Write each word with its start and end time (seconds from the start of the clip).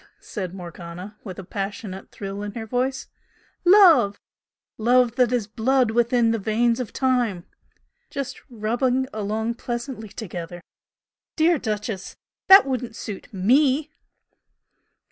said 0.19 0.51
Morgana, 0.51 1.15
with 1.23 1.37
a 1.37 1.43
passionate 1.43 2.09
thrill 2.09 2.41
in 2.41 2.53
her 2.55 2.65
voice 2.65 3.05
"Love! 3.63 4.19
'Love 4.79 5.15
that 5.15 5.31
is 5.31 5.45
blood 5.45 5.91
within 5.91 6.31
the 6.31 6.39
veins 6.39 6.79
of 6.79 6.91
time!' 6.91 7.45
Just 8.09 8.41
'rubbing 8.49 9.05
along 9.13 9.53
pleasantly 9.53 10.09
together!' 10.09 10.63
Dear 11.35 11.59
'Duchess,' 11.59 12.15
that 12.47 12.65
wouldn't 12.65 12.95
suit 12.95 13.31
ME!" 13.31 13.91